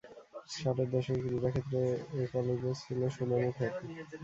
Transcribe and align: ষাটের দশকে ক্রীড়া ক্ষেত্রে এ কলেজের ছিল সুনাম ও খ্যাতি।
ষাটের 0.53 0.87
দশকে 0.93 1.15
ক্রীড়া 1.23 1.49
ক্ষেত্রে 1.53 1.79
এ 2.15 2.33
কলেজের 2.33 2.75
ছিল 2.81 2.99
সুনাম 3.15 3.41
ও 3.43 3.51
খ্যাতি। 3.57 3.85